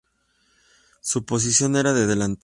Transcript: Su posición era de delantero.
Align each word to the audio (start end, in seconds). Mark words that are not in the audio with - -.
Su 1.01 1.25
posición 1.25 1.75
era 1.75 1.93
de 1.93 2.07
delantero. 2.07 2.39